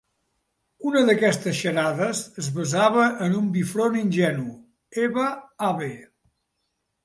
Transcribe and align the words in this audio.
Una 0.91 1.03
d'aquestes 1.09 1.59
xarades 1.65 2.23
es 2.45 2.49
basava 2.57 3.05
en 3.27 3.37
un 3.43 3.53
bifront 3.59 4.01
ingenu: 4.03 4.49
«Eva-Ave». 5.07 5.95